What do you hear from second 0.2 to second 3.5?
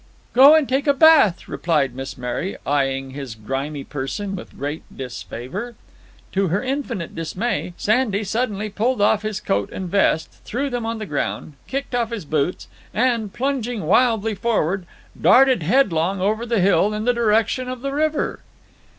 "Go and take a bath," replied Miss Mary, eying his